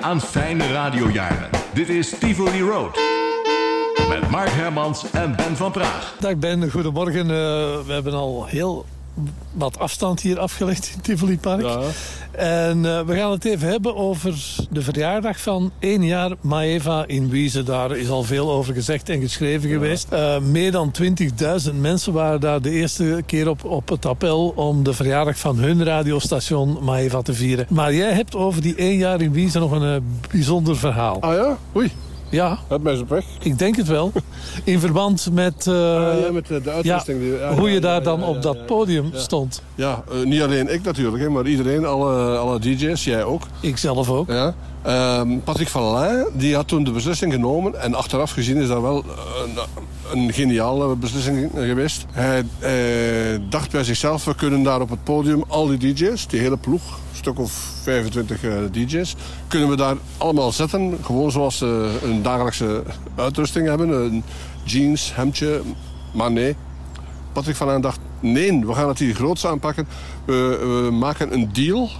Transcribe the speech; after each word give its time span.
aan 0.00 0.20
fijne 0.20 0.72
radiojaren. 0.72 1.50
Dit 1.74 1.88
is 1.88 2.18
Tivoli 2.18 2.60
Road. 2.62 2.98
Met 4.08 4.30
Mark 4.30 4.50
Hermans 4.50 5.10
en 5.10 5.36
Ben 5.36 5.56
van 5.56 5.72
Praag. 5.72 6.16
Dag 6.20 6.36
Ben, 6.36 6.70
goedemorgen. 6.70 7.26
Uh, 7.26 7.32
we 7.86 7.92
hebben 7.92 8.12
al 8.12 8.46
heel 8.46 8.86
wat 9.52 9.78
afstand 9.78 10.20
hier 10.20 10.38
afgelegd 10.38 10.92
in 10.94 11.00
Tivoli 11.00 11.38
Park. 11.38 11.62
Ja. 11.62 11.80
En 12.32 12.78
uh, 12.78 13.00
we 13.00 13.16
gaan 13.16 13.30
het 13.30 13.44
even 13.44 13.68
hebben 13.68 13.96
over 13.96 14.34
de 14.70 14.82
verjaardag 14.82 15.40
van 15.40 15.72
één 15.78 16.04
jaar 16.04 16.30
Maeva 16.40 17.04
in 17.06 17.28
Wiese. 17.28 17.62
Daar 17.62 17.96
is 17.96 18.08
al 18.08 18.22
veel 18.22 18.50
over 18.50 18.74
gezegd 18.74 19.08
en 19.08 19.20
geschreven 19.20 19.68
ja. 19.68 19.74
geweest. 19.74 20.08
Uh, 20.12 20.38
meer 20.38 20.72
dan 20.72 20.92
20.000 21.70 21.74
mensen 21.74 22.12
waren 22.12 22.40
daar 22.40 22.62
de 22.62 22.70
eerste 22.70 23.22
keer 23.26 23.48
op, 23.48 23.64
op 23.64 23.88
het 23.88 24.06
appel... 24.06 24.52
om 24.56 24.82
de 24.82 24.92
verjaardag 24.92 25.38
van 25.38 25.58
hun 25.58 25.84
radiostation 25.84 26.78
Maeva 26.82 27.22
te 27.22 27.34
vieren. 27.34 27.66
Maar 27.68 27.94
jij 27.94 28.12
hebt 28.12 28.34
over 28.34 28.62
die 28.62 28.74
één 28.74 28.96
jaar 28.96 29.20
in 29.20 29.32
Wiese 29.32 29.58
nog 29.58 29.70
een 29.70 29.94
uh, 29.94 30.30
bijzonder 30.30 30.76
verhaal. 30.76 31.20
Ah 31.20 31.34
ja? 31.34 31.58
Oei. 31.76 31.92
Ja. 32.32 32.58
Mij 32.80 32.98
op 32.98 33.08
weg. 33.08 33.24
Ik 33.42 33.58
denk 33.58 33.76
het 33.76 33.86
wel. 33.86 34.12
In 34.64 34.80
verband 34.80 35.28
met, 35.32 35.66
uh, 35.66 35.74
ja, 35.74 36.32
met 36.32 36.46
de 36.46 36.62
uitrusting. 36.70 37.22
Ja, 37.22 37.50
ja, 37.50 37.54
hoe 37.54 37.70
je 37.70 37.80
daar 37.80 38.02
dan 38.02 38.24
op 38.24 38.42
dat 38.42 38.66
podium 38.66 39.10
stond. 39.14 39.62
Ja, 39.74 40.04
uh, 40.12 40.26
niet 40.26 40.42
alleen 40.42 40.72
ik 40.72 40.82
natuurlijk, 40.82 41.22
hè, 41.22 41.28
maar 41.28 41.46
iedereen, 41.46 41.86
alle, 41.86 42.36
alle 42.36 42.58
DJ's, 42.58 43.04
jij 43.04 43.24
ook. 43.24 43.42
Ik 43.60 43.76
zelf 43.76 44.10
ook. 44.10 44.28
Ja. 44.28 44.54
Uh, 44.86 45.38
Patrick 45.44 45.68
van 45.68 45.82
Lain, 45.82 46.26
die 46.32 46.54
had 46.54 46.68
toen 46.68 46.84
de 46.84 46.90
beslissing 46.90 47.32
genomen. 47.32 47.80
En 47.80 47.94
achteraf 47.94 48.30
gezien 48.30 48.56
is 48.56 48.68
dat 48.68 48.80
wel 48.80 49.04
een, 49.44 49.58
een 50.12 50.32
geniale 50.32 50.96
beslissing 50.96 51.50
geweest. 51.54 52.04
Hij, 52.12 52.44
dacht 53.48 53.70
bij 53.70 53.84
zichzelf, 53.84 54.24
we 54.24 54.34
kunnen 54.34 54.62
daar 54.62 54.80
op 54.80 54.90
het 54.90 55.04
podium 55.04 55.44
al 55.48 55.66
die 55.66 55.94
DJ's, 55.94 56.26
die 56.26 56.40
hele 56.40 56.56
ploeg 56.56 56.82
stuk 57.22 57.38
of 57.38 57.52
25 57.82 58.42
uh, 58.42 58.52
DJ's. 58.70 59.14
Kunnen 59.48 59.68
we 59.68 59.76
daar 59.76 59.96
allemaal 60.16 60.52
zetten. 60.52 60.98
Gewoon 61.02 61.30
zoals 61.30 61.58
ze 61.58 61.98
dagelijkse 62.22 62.82
uitrusting 63.14 63.68
hebben. 63.68 63.88
Een 63.88 64.22
jeans, 64.64 65.14
hemdje. 65.14 65.60
Maar 66.12 66.32
nee. 66.32 66.56
Patrick 67.32 67.56
van 67.56 67.68
Aan 67.68 67.80
dacht, 67.80 68.00
nee, 68.20 68.64
we 68.66 68.74
gaan 68.74 68.88
het 68.88 68.98
hier 68.98 69.14
groots 69.14 69.46
aanpakken. 69.46 69.88
We, 70.24 70.58
we 70.84 70.90
maken 70.90 71.32
een 71.32 71.52
deal, 71.52 71.90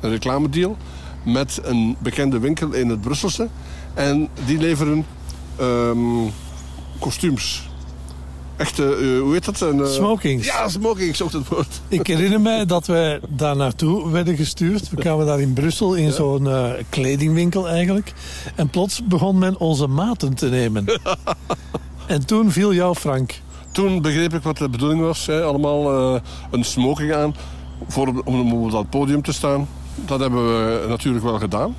een 0.00 0.10
reclamedeal... 0.10 0.76
met 1.22 1.60
een 1.62 1.96
bekende 1.98 2.38
winkel 2.38 2.72
in 2.72 2.88
het 2.88 3.00
Brusselse. 3.00 3.48
En 3.94 4.28
die 4.46 4.58
leveren 4.58 5.06
um, 5.60 6.30
echte, 8.56 8.96
uh, 8.98 9.20
hoe 9.20 9.32
heet 9.32 9.44
dat? 9.44 9.60
Een, 9.60 9.78
uh... 9.78 9.86
Smokings. 9.86 10.46
Ja, 10.46 10.68
smokings, 10.68 11.22
ook 11.22 11.32
het 11.32 11.48
woord. 11.48 11.80
Ik 11.88 12.06
herinner 12.06 12.40
mij 12.40 12.66
dat 12.66 12.86
wij 12.86 13.20
daar 13.28 13.56
naartoe 13.56 14.10
werden 14.10 14.36
gestuurd. 14.36 14.90
We 14.90 14.96
kwamen 14.96 15.26
daar 15.26 15.40
in 15.40 15.52
Brussel 15.52 15.94
in 15.94 16.04
ja. 16.04 16.10
zo'n 16.10 16.44
uh, 16.44 16.70
kledingwinkel 16.88 17.68
eigenlijk. 17.68 18.12
En 18.54 18.68
plots 18.68 19.04
begon 19.04 19.38
men 19.38 19.58
onze 19.58 19.86
maten 19.86 20.34
te 20.34 20.48
nemen. 20.48 20.84
en 22.06 22.26
toen 22.26 22.50
viel 22.50 22.74
jou 22.74 22.94
Frank. 22.94 23.40
Toen 23.70 24.02
begreep 24.02 24.34
ik 24.34 24.42
wat 24.42 24.56
de 24.56 24.68
bedoeling 24.68 25.00
was. 25.00 25.26
Hè. 25.26 25.42
Allemaal 25.42 26.20
een 26.50 26.64
smoking 26.64 27.14
aan 27.14 27.34
voor, 27.88 28.22
om 28.24 28.52
op 28.52 28.70
dat 28.70 28.90
podium 28.90 29.22
te 29.22 29.32
staan. 29.32 29.68
Dat 29.94 30.20
hebben 30.20 30.46
we 30.46 30.84
natuurlijk 30.88 31.24
wel 31.24 31.38
gedaan. 31.38 31.74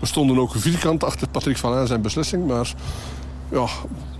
We 0.00 0.06
stonden 0.06 0.38
ook 0.38 0.52
vierkant 0.56 1.04
achter 1.04 1.28
Patrick 1.28 1.56
van 1.56 1.74
Aan 1.74 1.86
zijn 1.86 2.02
beslissing. 2.02 2.46
Maar 2.46 2.74
ja, 3.50 3.66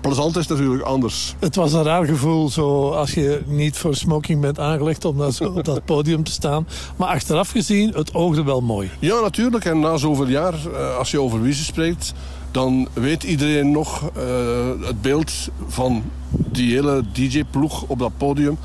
plezant 0.00 0.36
is 0.36 0.46
natuurlijk 0.46 0.82
anders. 0.82 1.34
Het 1.38 1.56
was 1.56 1.72
een 1.72 1.82
raar 1.82 2.06
gevoel 2.06 2.48
zo, 2.48 2.90
als 2.90 3.14
je 3.14 3.42
niet 3.46 3.76
voor 3.76 3.94
smoking 3.94 4.40
bent 4.40 4.58
aangelegd 4.58 5.04
om 5.04 5.18
daar 5.18 5.32
zo 5.32 5.44
op 5.44 5.64
dat 5.64 5.84
podium 5.84 6.24
te 6.24 6.30
staan. 6.30 6.68
Maar 6.96 7.08
achteraf 7.08 7.50
gezien, 7.50 7.92
het 7.94 8.14
oogde 8.14 8.44
wel 8.44 8.60
mooi. 8.60 8.90
Ja, 8.98 9.20
natuurlijk. 9.20 9.64
En 9.64 9.80
na 9.80 9.96
zoveel 9.96 10.28
jaar, 10.28 10.54
als 10.98 11.10
je 11.10 11.20
over 11.20 11.42
Wiese 11.42 11.64
spreekt... 11.64 12.12
dan 12.50 12.88
weet 12.92 13.22
iedereen 13.22 13.70
nog 13.70 14.02
uh, 14.02 14.86
het 14.86 15.02
beeld 15.02 15.32
van 15.68 16.02
die 16.28 16.74
hele 16.74 17.02
DJ-ploeg 17.12 17.82
op 17.86 17.98
dat 17.98 18.12
podium. 18.16 18.58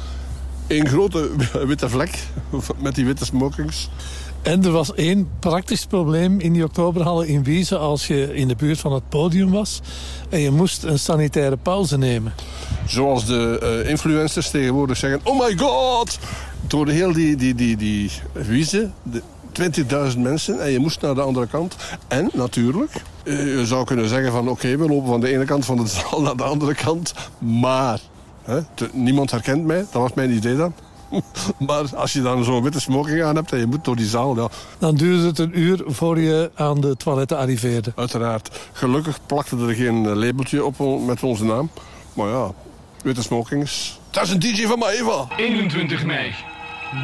Een 0.72 0.88
grote 0.88 1.30
witte 1.68 1.90
vlek 1.90 2.24
met 2.78 2.96
die 2.96 3.06
witte 3.06 3.26
smokings. 3.26 3.90
En 4.42 4.64
er 4.64 4.72
was 4.72 4.94
één 4.94 5.30
praktisch 5.40 5.86
probleem 5.86 6.40
in 6.40 6.54
die 6.54 6.64
oktoberhallen 6.64 7.28
in 7.28 7.44
Wiese... 7.44 7.78
als 7.78 8.08
je 8.08 8.36
in 8.36 8.48
de 8.48 8.56
buurt 8.56 8.80
van 8.80 8.94
het 8.94 9.10
podium 9.10 9.52
was 9.52 9.82
en 10.30 10.40
je 10.40 10.52
moest 10.52 10.84
een 10.84 11.00
sanitaire 11.00 11.58
pauze 11.58 11.98
nemen. 11.98 12.34
Zoals 12.86 13.26
de 13.26 13.80
uh, 13.84 13.90
influencers 13.90 14.50
tegenwoordig 14.50 14.98
zeggen... 14.98 15.20
Oh 15.24 15.40
my 15.40 15.58
god! 15.58 16.20
Door 16.68 16.86
de 16.86 16.92
heel 16.92 17.14
die, 17.14 17.36
die, 17.36 17.56
die, 17.56 17.78
die 17.78 18.12
Wiese, 18.32 18.90
20.000 20.14 20.18
mensen 20.18 20.62
en 20.62 20.72
je 20.72 20.80
moest 20.80 21.02
naar 21.02 21.16
de 21.16 21.22
andere 21.22 21.48
kant. 21.48 21.76
En 22.08 22.30
natuurlijk, 22.34 22.92
je 23.24 23.64
zou 23.66 23.86
kunnen 23.86 24.10
zeggen 24.10 24.32
van... 24.32 24.48
oké, 24.48 24.78
we 24.78 24.88
lopen 24.88 25.08
van 25.08 25.22
de 25.22 25.34
ene 25.34 25.46
kant 25.46 25.66
van 25.66 25.78
de 25.78 25.88
zaal 25.88 26.22
naar 26.22 26.36
de 26.36 26.44
andere 26.44 26.76
kant. 26.76 27.14
Maar, 27.38 28.00
hè, 28.44 28.60
niemand 28.92 29.32
herkent 29.32 29.66
mij. 29.66 29.78
Dat 29.78 30.02
was 30.02 30.14
mijn 30.14 30.32
idee 30.32 30.56
dan. 30.56 30.74
maar 31.68 31.96
als 31.96 32.14
je 32.14 32.22
dan 32.22 32.44
zo'n 32.44 32.64
witte 32.64 32.80
smoking 32.80 33.24
aan 33.24 33.36
hebt 33.36 33.52
en 33.52 33.60
je 33.60 33.66
moet 33.66 33.86
door 33.86 33.96
die 33.96 34.06
zaal... 34.06 34.36
Ja. 34.36 34.48
Dan 34.80 34.96
duurde 34.96 35.26
het 35.26 35.40
een 35.40 35.60
uur 35.60 35.84
voor 35.86 36.20
je 36.20 36.52
aan 36.56 36.82
de 36.82 36.98
toiletten 36.98 37.38
arriveerde. 37.38 37.92
Uiteraard. 37.96 38.60
Gelukkig 38.72 39.20
plakte 39.26 39.58
er 39.58 39.76
geen 39.76 40.08
labeltje 40.08 40.66
op 40.66 41.06
met 41.06 41.24
onze 41.24 41.46
naam. 41.46 41.70
Maar 42.14 42.28
ja, 42.28 42.52
witte 43.04 43.22
smokings. 43.22 44.00
Dat 44.10 44.24
is 44.24 44.30
een 44.30 44.40
DJ 44.40 44.66
van 44.66 44.80
Maeva. 44.80 45.28
21 45.38 46.06
mei. 46.06 46.34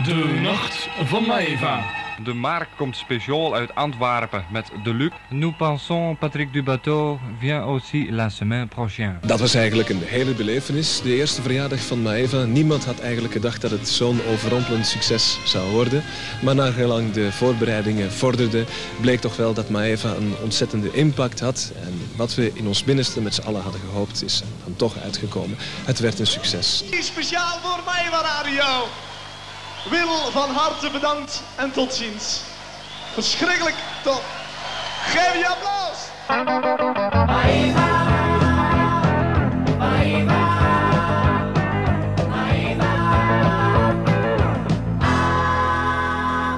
De 0.05 0.39
nacht 0.41 0.89
van 1.05 1.25
Maeva. 1.25 1.83
De 2.23 2.33
Mark 2.33 2.67
komt 2.75 2.95
speciaal 2.95 3.55
uit 3.55 3.75
Antwerpen 3.75 4.45
met 4.51 4.71
de 4.83 4.93
Luc. 4.93 5.11
Nous 5.29 5.55
pensons 5.55 6.17
Patrick 6.19 6.53
Dubateau 6.53 7.17
vient 7.39 7.63
aussi 7.63 8.11
la 8.11 8.29
semaine 8.29 8.67
prochaine. 8.67 9.19
Dat 9.21 9.39
was 9.39 9.53
eigenlijk 9.53 9.89
een 9.89 10.01
hele 10.05 10.33
belevenis. 10.33 11.01
De 11.01 11.15
eerste 11.15 11.41
verjaardag 11.41 11.79
van 11.79 12.01
Maeva. 12.01 12.43
Niemand 12.43 12.85
had 12.85 12.99
eigenlijk 12.99 13.33
gedacht 13.33 13.61
dat 13.61 13.71
het 13.71 13.89
zo'n 13.89 14.19
overrompelend 14.31 14.87
succes 14.87 15.39
zou 15.43 15.71
worden. 15.71 16.03
Maar 16.41 16.55
nagelang 16.55 17.11
de 17.11 17.31
voorbereidingen 17.31 18.11
vorderden, 18.11 18.65
bleek 19.01 19.19
toch 19.19 19.35
wel 19.35 19.53
dat 19.53 19.69
Maeva 19.69 20.09
een 20.09 20.35
ontzettende 20.43 20.91
impact 20.91 21.39
had. 21.39 21.71
En 21.83 22.01
wat 22.15 22.35
we 22.35 22.51
in 22.53 22.67
ons 22.67 22.83
binnenste 22.83 23.21
met 23.21 23.33
z'n 23.33 23.47
allen 23.47 23.61
hadden 23.61 23.81
gehoopt, 23.81 24.23
is 24.23 24.43
dan 24.63 24.75
toch 24.75 24.97
uitgekomen. 24.97 25.57
Het 25.85 25.99
werd 25.99 26.19
een 26.19 26.27
succes. 26.27 26.83
Speciaal 26.99 27.59
voor 27.61 27.79
Maeva 27.85 28.21
Radio. 28.21 28.87
Wil 29.89 30.31
van 30.31 30.49
harte 30.49 30.89
bedankt 30.91 31.41
en 31.55 31.71
tot 31.71 31.93
ziens. 31.93 32.41
Verschrikkelijk 33.13 33.75
top. 34.03 34.23
Geef 35.03 35.33
je 35.33 35.47
applaus. 35.47 35.97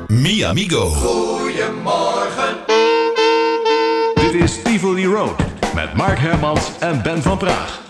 Mi 0.07 0.43
amigo. 0.45 0.89
Goedemorgen. 0.89 2.57
Dit 4.13 4.33
is 4.33 4.61
Tivoli 4.63 5.05
Road 5.05 5.41
met 5.73 5.93
Mark 5.93 6.19
Hermans 6.19 6.69
en 6.79 7.01
Ben 7.01 7.21
van 7.21 7.37
Praag. 7.37 7.88